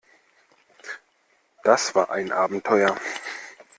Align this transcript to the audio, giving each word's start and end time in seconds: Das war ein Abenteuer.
Das 1.63 1.93
war 1.93 2.09
ein 2.09 2.31
Abenteuer. 2.31 2.97